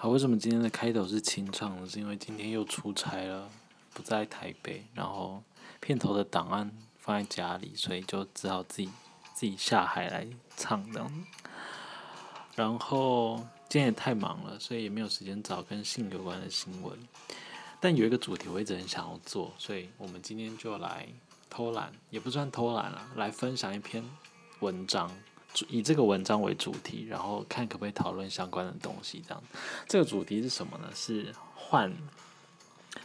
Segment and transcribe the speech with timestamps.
[0.00, 1.84] 好，为什么今天的开头是清唱呢？
[1.88, 3.50] 是因为今天又出差了，
[3.92, 5.42] 不在台北，然后
[5.80, 6.70] 片头的档案
[7.00, 8.88] 放在家里，所以就只好自己
[9.34, 10.24] 自己下海来
[10.56, 11.04] 唱的。
[12.54, 13.38] 然后
[13.68, 16.96] 今天也太忙了，所以也没有时间找跟性有关的新闻。
[17.80, 21.08] 但有一个主题我一直很想要做，所以我们今天就来
[21.50, 24.08] 偷懒，也不算偷懒了，来分享一篇
[24.60, 25.10] 文章。
[25.68, 29.22] 以这个文章为主题，然后看可不可以讨论相关的东西。
[29.26, 29.42] 这样，
[29.86, 30.88] 这个主题是什么呢？
[30.94, 31.92] 是换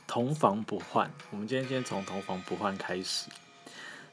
[0.07, 1.11] 同房不换。
[1.31, 3.29] 我们今天先从同房不换开始。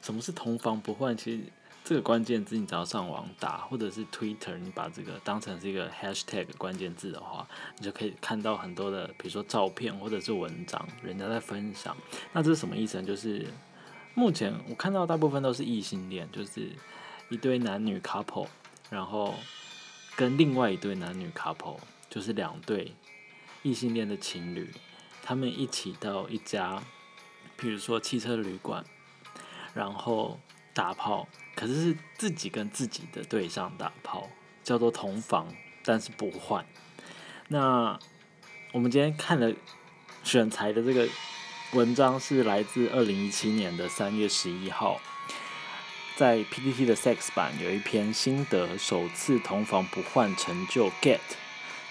[0.01, 1.15] 什么是同房不换？
[1.17, 1.43] 其实
[1.83, 11.95] 这个关键字你只要上网打，或者是 Twitter，你把这个当成是一个 Hashtag 关键字的话，你就可以看到很多的，比如说照片或者是文章，人家在分享。
[12.33, 13.07] 那这是什么意思呢？
[13.07, 13.47] 就是
[14.13, 16.69] 目前我看到大部分都是异性恋，就是。
[17.31, 18.47] 一对男女 couple，
[18.89, 19.35] 然后
[20.17, 21.77] 跟另外一对男女 couple，
[22.09, 22.93] 就是两对
[23.63, 24.69] 异性恋的情侣，
[25.23, 26.83] 他们一起到一家，
[27.55, 28.83] 比如说汽车旅馆，
[29.73, 30.41] 然后
[30.73, 34.29] 打炮，可是是自己跟自己的对象打炮，
[34.61, 35.47] 叫做同房，
[35.85, 36.65] 但是不换。
[37.47, 37.97] 那
[38.73, 39.53] 我们今天看了
[40.21, 41.07] 选材的这个
[41.71, 44.99] 文章，是来自二零一七年的三月十一号。
[46.15, 51.19] 在 PPT 的 Sex 版有一篇心得，首次同房不换成就 Get。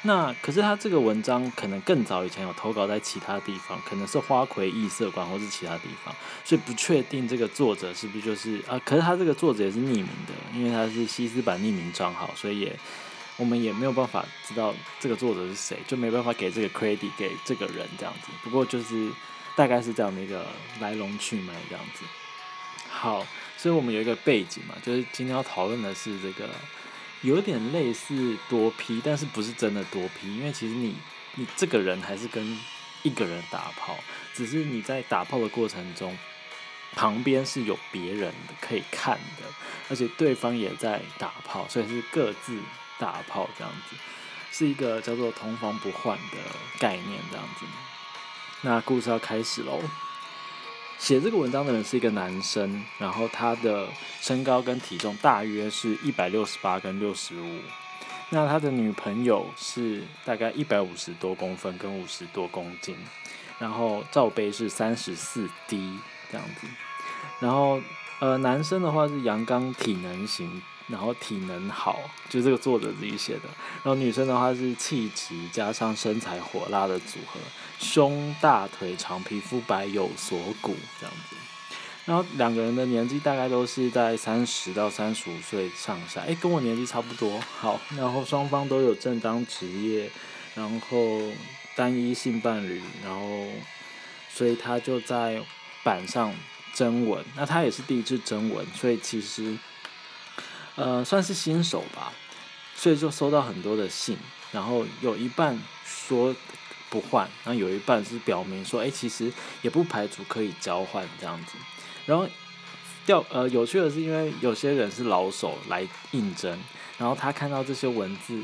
[0.03, 8.81] 那可是他这个文章可能更早以前有投稿在其他地方，可能是花魁异色馆或是其他地方，所以不确定这个作者是不是就是啊？
[8.83, 12.75] 可是他这个作者也是匿名的，因为他是西斯版匿名账号，所以也
[13.37, 18.33] 我们也没有办法知道这个作者是谁，就没办法给这个 credit 给这个人这样子。
[18.43, 19.11] 不过就是
[19.55, 20.47] 大概是这样的一个
[20.81, 22.05] 来龙去脉这样子。
[22.89, 23.27] 好。
[23.61, 26.49] 所以我们有一个背景嘛，就是今天要讨论的是这个，
[27.21, 30.95] 有点类似多批，但是不是真的多批，因为其实你
[31.35, 32.59] 你这个人还是跟
[33.03, 33.99] 一个人打炮，
[34.33, 36.17] 只是你在打炮的过程中，
[36.97, 39.45] 旁边是有别人的可以看的，
[39.91, 42.59] 而且对方也在打炮，所以是各自
[42.99, 43.97] 打炮这样子，
[44.51, 46.39] 是一个叫做同房不换的
[46.79, 47.67] 概念这样子。
[48.63, 49.83] 那故事要开始喽。
[51.01, 53.89] 写这个文章的人是一个男生，然后他的
[54.21, 57.59] 身高跟体重大约是一百六十八跟六十五，
[58.29, 62.95] 那他的女朋友是大概一百五十多公分跟五十多公斤，
[63.59, 65.99] 然后罩杯是三十四 D
[66.31, 66.67] 这样子，
[67.41, 67.81] 然后
[68.21, 70.63] 呃男生的话是阳刚体能型。
[70.91, 73.43] 然后体能好，就这个作者自己写的。
[73.83, 77.39] 然后女生的话是气质加上身材火辣的组合，
[77.79, 81.37] 胸大腿长，皮肤白有锁骨这样子。
[82.07, 87.41] 然后两个人的年纪大概都是在三十到三十五岁上下，诶，跟我年纪差不多。
[87.59, 90.11] 好，然后双方都有正当职业，
[90.55, 91.21] 然后
[91.77, 93.47] 单一性伴侣，然后
[94.29, 95.41] 所以他就在
[95.85, 96.35] 板上
[96.75, 97.25] 征文。
[97.37, 99.57] 那他也是第一次征文，所以其实。
[100.77, 102.13] 呃，算是新手吧，
[102.75, 104.17] 所以就收到很多的信，
[104.53, 106.35] 然后有一半说
[106.89, 109.31] 不换，然后有一半是表明说，哎，其实
[109.63, 111.53] 也不排除可以交换这样子。
[112.07, 112.27] 然后
[113.05, 116.59] 调呃有趣的是，因为有些人是老手来应征，
[116.97, 118.41] 然后他看到这些文字，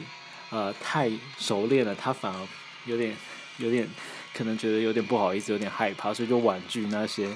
[0.50, 2.48] 呃，太熟练了，他反而
[2.84, 3.16] 有点
[3.58, 3.88] 有点
[4.34, 7.28] 可能觉得有点不好意思，有点害怕，所以就婉拒那些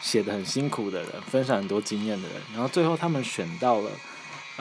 [0.00, 2.36] 写的很辛苦的人，分享很多经验的人。
[2.52, 3.90] 然后最后他们选到了。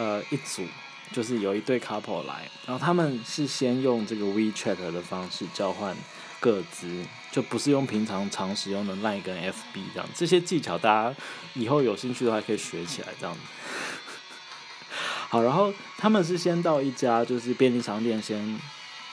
[0.02, 0.64] 呃，一组
[1.12, 5.96] 就是有一对 couple 来，然后他们是先用这个 WeChat 的方式交换
[6.40, 10.10] 各自，就不是用平常常使用的 Line 跟 FB 这样。
[10.16, 11.16] 这些技巧大家
[11.54, 13.42] 以后有兴趣的话可以学起来这样子。
[15.30, 18.60] 好，然后他们是先到一家就是便利商店先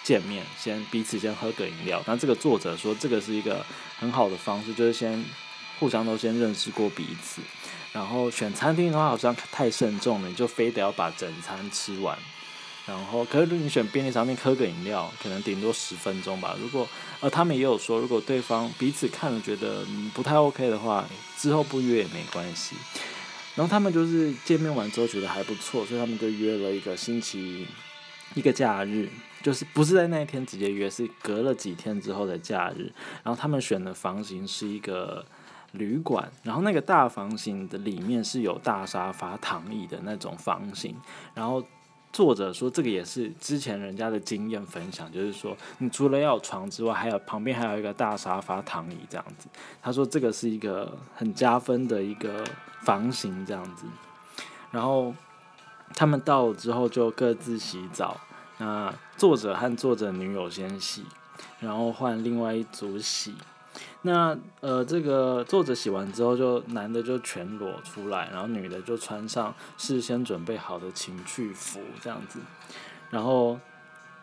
[0.02, 2.02] 见面，先彼此先喝个饮料。
[2.06, 3.62] 那这个作者说这个是一个
[3.98, 5.22] 很好的方式，就是先
[5.78, 7.40] 互相都先认识过彼此。
[7.92, 12.16] 然后选餐厅的话，好像太慎重了，你就非得要把整餐吃完。
[12.86, 16.56] 然后，可是你选便利商店喝个饮料，可能顶多十分钟吧。
[16.60, 16.88] 如果
[17.20, 21.06] 呃，他们也有说，如果对方彼此看了觉得不太 OK 的话，
[21.36, 22.76] 之后不约也没关系。
[23.54, 27.66] 然后他们就是见面完之后觉得还不错，所以他们就约了一个星期
[28.34, 29.08] 一个假日，
[29.42, 32.92] 就是不是在那一天直接约，是隔了几天之后的假日。
[33.22, 35.24] 然后他们选的房型是一个。
[35.72, 40.96] 旅馆，然后那个大房型的里面是有大沙发、躺椅的那种房型。
[41.34, 41.62] 然后
[42.10, 49.46] 作者说，这个也是之前人家的经验分享，就是说，你除了要有床之外，还有旁边还有一个大沙发、躺椅这样子。
[49.82, 52.42] 他说这个是一个很加分的一个
[52.82, 53.84] 房型这样子。
[54.70, 55.14] 然后
[55.94, 58.18] 他们到了之后就各自洗澡。
[58.56, 61.04] 那作者和作者女友先洗，
[61.60, 63.34] 然后换另外一组洗。
[64.02, 72.38] 那呃，这个作者洗完之后，就男的就全裸出来，然后女的就穿上事先准备好的情趣服这样子。
[73.10, 73.58] 然后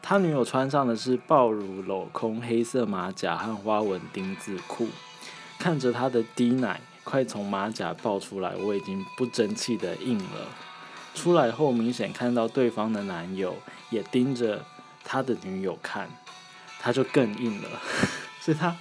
[0.01, 4.87] 他女友穿上的是暴乳镂空黑色马甲和花纹丁字裤，
[5.59, 10.47] 看着他的低奶快从马甲爆出来，我已经不争气的硬了。
[11.13, 13.55] 出来后明显看到对方的男友
[13.89, 14.63] 也盯着
[15.03, 16.07] 他的女友看，
[16.79, 17.69] 他就更硬了，
[18.39, 18.75] 所以他。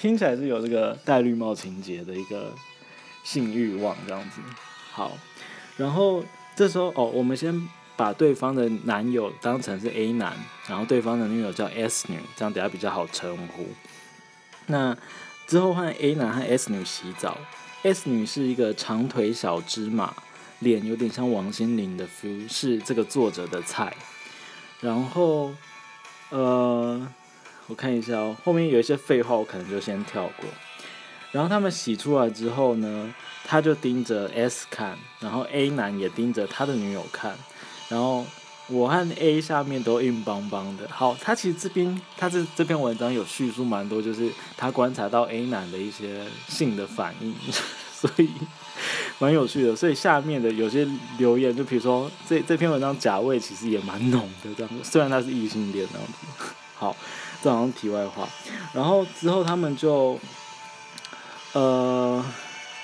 [0.00, 2.54] 听起来是有这个戴绿帽情节的一个
[3.22, 4.40] 性欲望这样子，
[4.92, 5.12] 好，
[5.76, 6.24] 然后
[6.56, 7.68] 这时候哦，我们先
[7.98, 10.34] 把对方的男友当成是 A 男，
[10.66, 13.66] 然后对方的女友叫 S 女，这样等下比较好称呼。
[14.68, 14.96] 那
[15.46, 17.36] 之后换 A 男和 S 女洗澡
[17.82, 20.14] ，S 女是一个长腿小芝麻，
[20.60, 23.94] 脸有点像王心凌的 feel，是这个作者的菜。
[24.80, 25.52] 然后，
[26.30, 27.06] 呃。
[27.70, 30.50] 我看一下哦，后面有一些废话，我可能就先跳过。
[31.30, 33.14] 然后他们洗出来之后呢，
[33.44, 37.38] 他就盯着 S 看，然后 A 男也盯着他的女友看。
[37.88, 38.26] 然后
[38.66, 40.88] 我和 A 下面都硬邦邦的。
[40.90, 47.32] 好，他其实这边他这这篇文章有叙述蛮多，就是他观察到 A 男的一些性的反应，
[47.94, 48.28] 所以
[49.20, 49.76] 蛮有趣的。
[49.76, 50.84] 所以下面的有些
[51.18, 56.52] 留言，就比如说这这篇文章假味其实也蛮浓的，这样子虽然他是异性恋那样子。
[56.74, 56.96] 好。
[57.42, 58.28] 这好像题外话，
[58.72, 60.18] 然后之后他们就，
[61.52, 62.24] 呃，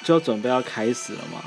[0.05, 1.43] 就准备要开始了嘛。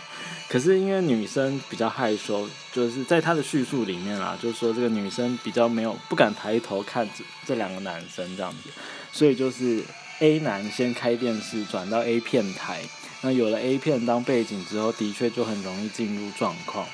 [0.48, 8.70] 可是因为女生比较害羞，就是在她的叙述里面啦，就是说这个女生比较没有不敢抬头看这这两个男生这样子，
[9.12, 9.84] 所以就是
[10.20, 12.82] A 男先开电视转到 A 片台，
[13.22, 16.88] 那有了 A 片当背景之后，的确就很容易进入状况。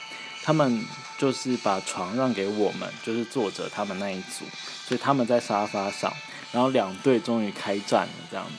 [0.44, 0.84] 他们
[1.18, 4.46] 就是把床让给我们，就是作者他们那一组。
[4.86, 6.14] 所以他们在沙发上，
[6.52, 8.54] 然后两队终于开战了，这样子。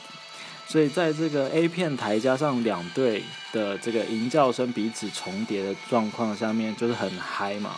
[0.67, 3.23] 所以在这个 A 片台加上两队
[3.53, 7.77] 的这个吟叫声彼此重叠的状况下面，就是很嗨嘛。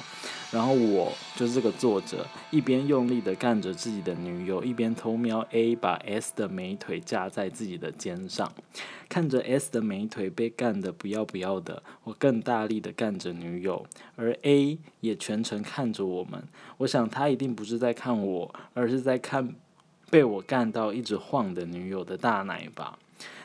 [0.51, 8.51] 然后我就是这个作者，一边用力的干着自己的女友，一边偷瞄 A 把 S 的美腿架在自己的肩上，
[9.07, 13.85] 看着 S 的美腿被干得不要不要的，我更大力的干着女友，
[14.15, 16.43] 而 A 也全程看着我们。
[16.77, 19.55] 我想他一定不是在看我，而是在看
[20.09, 22.97] 被我干到一直晃的女友的大奶吧。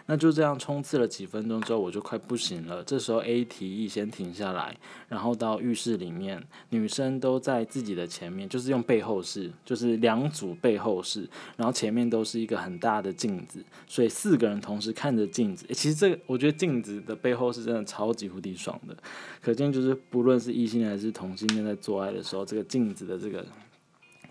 [0.06, 2.84] 那就这样冲刺了几分钟之后，我就快不行了。
[2.84, 4.76] 这时候 A 提议先停下来，
[5.08, 15.64] 然后到浴室里面，女生都在自己的前面，就是用背后式，就是两组背后式，然后前面都是一个很大的镜子，所以四个人同时看着镜子。
[15.68, 18.94] 其实这个我觉得镜子的背后是真的超级无敌爽的，
[19.40, 23.42] 可见就是不论是异性还是同性恋在做爱的时候，这个镜子的这个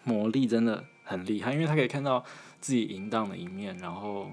[0.03, 2.23] 魔力真的很厉害，因为他可以看到
[2.61, 4.27] 自己淫荡的一面，然后。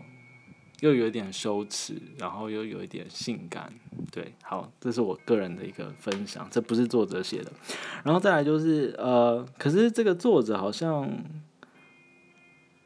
[0.81, 3.71] 又有点羞耻，然后又有一点性感，
[4.11, 7.53] 对，好，这是我个人的一个分享，这不是作者写的。
[8.03, 11.07] 然后再来就是，呃，可是这个作者好像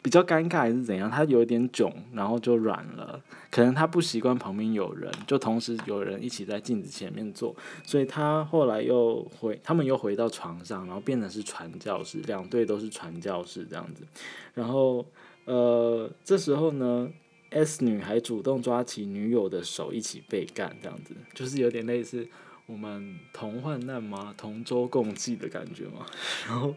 [0.03, 7.55] 比较尴尬还是怎样，他有一点囧，然后就软了，可能他不习惯旁边有人，就同时有人一起在镜子前面坐，
[7.85, 14.05] 所以他后来又回，他们又回到床上，然后变成是传教士，两队都是传教士这样子。
[14.53, 15.07] 然后，
[15.45, 17.09] 呃，这时候呢。
[17.55, 22.27] S 女还主动抓起女友的手一起被干，这样子就是有点类似
[22.67, 24.35] 我们同患难吗？
[24.37, 26.05] 同舟共济的感觉吗？
[26.49, 26.75] 然后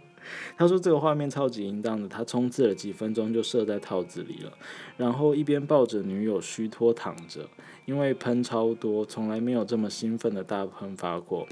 [0.56, 4.56] 他说这个画面超级淫荡的，他冲刺了几分钟就射在套子里了，
[4.98, 7.50] 然后一边抱着女友虚脱躺着，
[7.86, 11.48] 因为喷超多，从来没有这么兴奋的大喷发过。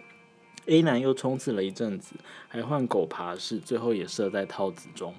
[0.67, 2.15] A 男又冲刺了一阵子，
[2.47, 5.15] 还换狗爬式，最后也射在套子中。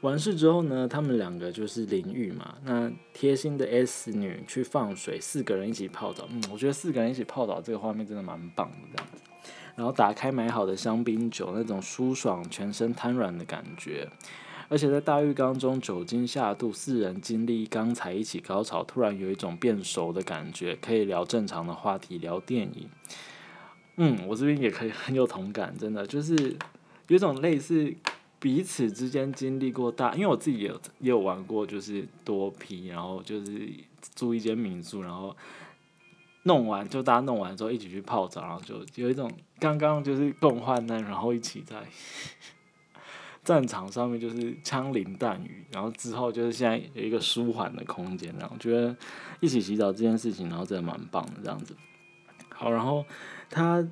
[0.00, 2.56] 完事之后呢，他们两个就是淋浴嘛。
[2.64, 6.26] 那贴心的 S 女去放水，四个人一起泡澡。
[6.30, 9.22] 嗯，我觉得四个人一起泡澡这个画面真的蛮棒的这样子。
[9.76, 14.08] 然后打开买好的香槟酒，那种舒爽、全身瘫软的感觉。
[14.68, 22.88] 而且在大浴缸中酒精下肚，四人经历刚才一起高潮，突然有一种变熟的感觉，可以聊正常的话题，聊电影。
[23.96, 26.56] 嗯，我这边也可以很有同感，真的就是
[27.08, 27.94] 有种类似。
[28.42, 33.70] 彼此之间经历过大，因为我自己也有也有玩过，就是多批，然后就是
[34.16, 35.36] 租一间民宿，然后
[36.42, 39.30] 弄完就大家弄完之后一起去泡澡，然后就有一种
[39.60, 41.86] 刚刚就是共患难，然后一起在
[43.44, 48.96] 战场上面就是枪林弹雨，然后之后就是现在有一个舒缓的空间，然后觉得
[49.38, 51.76] 一起洗澡这件事情，然后真的蛮棒的这样子。
[52.48, 53.04] 好，然后
[53.48, 53.86] 他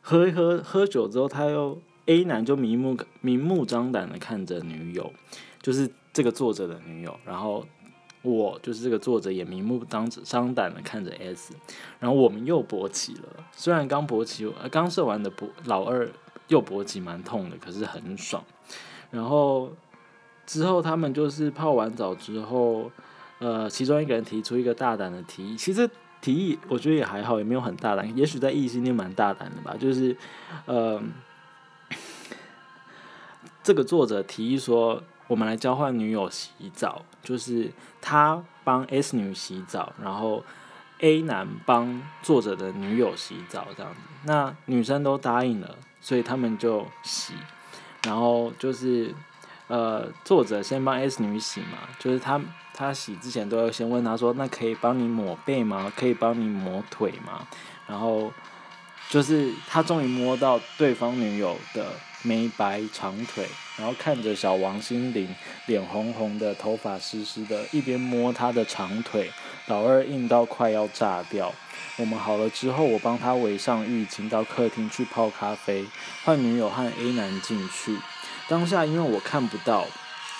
[0.00, 1.78] 喝一喝喝酒之后，他又。
[2.06, 5.12] A 男就明目明目张胆的看着女友，
[5.62, 7.64] 就是这个作者的女友，然后
[8.22, 11.54] 我就是这个作者也明目张张胆的看着 S，
[11.98, 13.44] 然后我们又勃起了。
[13.52, 16.08] 虽然刚勃起，刚射完的勃老二
[16.48, 18.42] 又勃起蛮痛的，可是很爽。
[19.10, 19.70] 然后
[20.46, 22.90] 之后他们就是泡完澡之后，
[23.38, 25.88] 呃，其中一个人提出一个大胆的提议，其实
[26.20, 30.16] 提议我觉得也还好，也没有很大胆，也许在异性恋蛮大胆的吧，就是
[30.66, 31.00] 呃。
[33.70, 40.42] 这个作者提议说，我们来交换女友洗澡，就是他帮 S 女洗澡，然后
[40.98, 44.00] A 男帮作者的女友洗澡，这样子。
[44.24, 47.34] 那女生都答应了，所以他们就洗。
[48.02, 49.14] 然后就是
[49.68, 52.40] 呃，作者先帮 S 女洗嘛，就是他
[52.74, 55.92] 他洗之前都要先问他说，那可以帮你抹背吗？
[55.96, 57.46] 可以帮你抹腿吗？
[57.86, 58.32] 然后
[59.10, 61.86] 就是他终于摸到对方女友的。
[62.22, 63.46] 美白长腿，
[63.78, 69.32] 然后看着小王心凌脸红红的，头发湿湿的，一边摸她的长腿，
[69.68, 71.50] 老二硬到快要炸掉。
[71.96, 75.86] 我们好了之后，我帮他围上浴巾，到客厅去泡咖啡，
[76.22, 77.96] 换女友和 A 男进去。
[78.50, 79.86] 当下因为我看不到，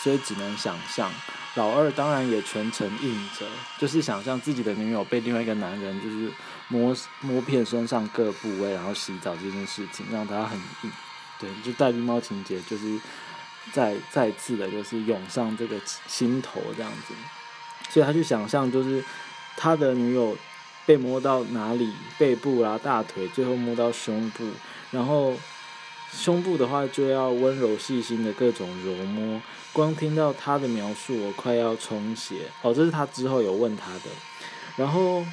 [0.02, 1.10] 所以只能想象。
[1.54, 3.46] 老二当然也全程硬着，
[3.78, 6.30] 就是想象自己的女友被另外一个男人就是
[6.68, 10.92] 摸摸遍身上各部位，然后洗澡这件事情，让他很硬。
[11.40, 13.00] 对，就戴绿帽情节，就是
[13.72, 15.76] 再再次的，就是涌上这个
[16.06, 17.14] 心头这样子，
[17.88, 19.02] 所以他去想象，就是
[19.56, 20.36] 他的女友
[20.86, 24.48] 被摸到哪里，背部啦、大腿，最后摸到胸部，
[24.90, 25.34] 然后
[26.12, 29.40] 胸部的话就要温柔细心的各种揉摸，
[29.72, 32.50] 光听到他的描述，我快要充血。
[32.62, 34.10] 哦，这是他之后有问他的，
[34.76, 35.24] 然后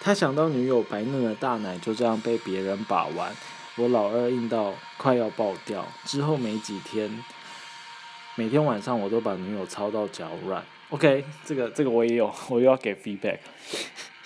[0.00, 3.34] 他想到女友白嫩的大奶就这样被别人把玩。
[3.76, 7.24] 我老二硬到快要爆掉，之后没几天，
[8.34, 10.62] 每天晚上我都把女友操到脚软。
[10.90, 13.38] OK，这个这个我也有，我又要给 feedback，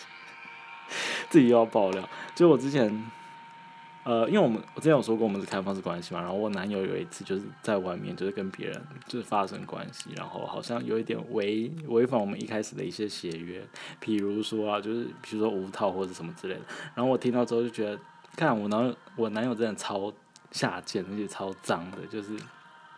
[1.28, 2.08] 自己又要爆料。
[2.34, 3.10] 就我之前，
[4.04, 13.62] 呃，因为我们我之前有说过我们是开放式关系嘛，然后我男友有一次就是在外面就是跟别人就是发生关系，然后好像有一点违违反我们一开始的一些协约，
[13.98, 16.60] 比如说啊，就是比如说无套或者什么之类的。
[16.94, 17.98] 然后我听到之后就觉得。
[18.36, 20.12] 看我男我男友真的超
[20.50, 22.34] 下贱，而且超脏的，就是，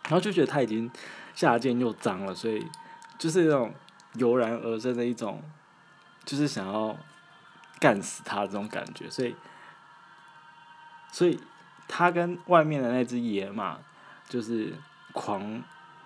[0.05, 0.89] 然后就觉得他已经
[1.35, 2.65] 下贱又脏了，所以
[3.19, 3.71] 就是那种
[4.15, 5.39] 油然而生的一种，
[6.25, 6.97] 就是想要
[7.79, 9.35] 干死他这种感觉，所以，
[11.11, 11.39] 所以
[11.87, 13.77] 他跟外面的那只野马
[14.27, 14.73] 就是
[15.13, 15.63] 狂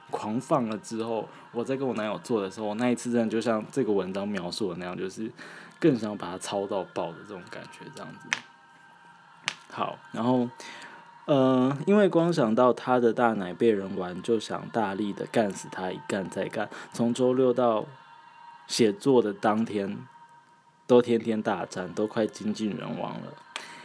[0.09, 5.31] 狂放了之后，我在跟我男友做的时候，我那一次真的就像这个文章描述的那样，就是
[5.79, 8.27] 更想把他操到爆的这种感觉，这样子。
[9.71, 10.49] 好，然后，
[11.25, 17.85] 呃，因为光想到他的大奶被人玩，就想大力的干死他，一干再干，从周六到
[18.67, 19.97] 写作的当天，
[20.85, 23.33] 都天天大战，都快精尽人亡了。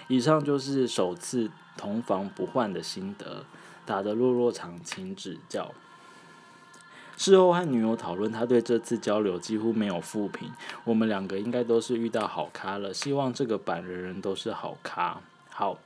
[0.09, 3.45] 以上就是首次同房不换的心得，
[3.85, 5.73] 打得落落场，请指教。
[7.17, 10.53] 事后和女友讨论，他对这次交流几乎没有负评。
[10.85, 15.19] 我们两个应该都是遇到好咖了，希望这个版人人都是好咖。
[15.49, 15.79] 好，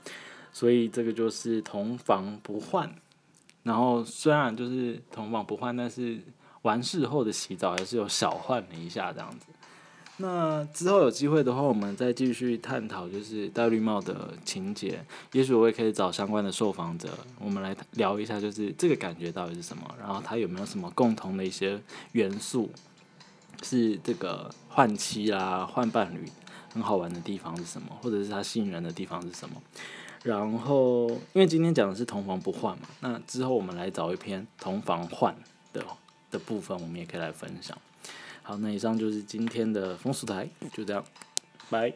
[0.52, 2.92] 所以这个就是同房不换。
[3.62, 6.18] 然后虽然就是同房不换，但是
[6.62, 9.46] 完事后的洗澡还是有小换了一下这样子。
[10.20, 15.04] 那之后有机会的话，我们再继续探讨就是戴绿帽的情节。
[15.32, 17.08] 也许我也可以找相关的受访者，
[17.38, 21.80] 我们来聊一下，就是这个感觉到底是什么，然后他有没有什么共同的一些
[22.12, 22.70] 元素，
[23.62, 26.30] 是这个换妻啦、换伴侣。
[26.72, 29.60] 很好玩的地方是什么，或者是它吸引人的地方是什么？
[30.22, 35.34] 然后，因为今天讲的是同房不换嘛，那之后我们来找一篇同房换
[35.72, 35.84] 的
[36.30, 37.76] 的部分，我们也可以来分享。
[38.50, 41.04] 好，那以上就是今天的风俗台，就这样，
[41.70, 41.94] 拜。